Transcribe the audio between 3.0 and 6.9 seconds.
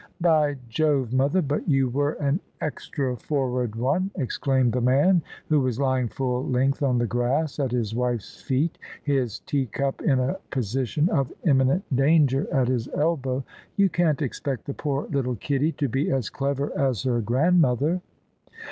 forward one!" exclaimed the man, who was lying full length